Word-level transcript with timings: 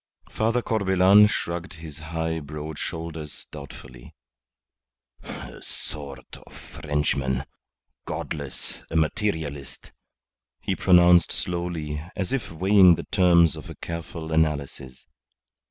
Father 0.31 0.63
Corbelan 0.63 1.27
shrugged 1.27 1.73
his 1.73 1.99
high, 1.99 2.39
broad 2.39 2.79
shoulders 2.79 3.45
doubtfully. 3.51 4.15
"A 5.21 5.61
sort 5.61 6.37
of 6.37 6.51
Frenchman 6.51 7.45
godless 8.07 8.79
a 8.89 8.95
materialist," 8.95 9.91
he 10.59 10.75
pronounced 10.75 11.31
slowly, 11.31 12.03
as 12.15 12.33
if 12.33 12.49
weighing 12.49 12.95
the 12.95 13.05
terms 13.11 13.55
of 13.55 13.69
a 13.69 13.75
careful 13.75 14.31
analysis. 14.33 15.05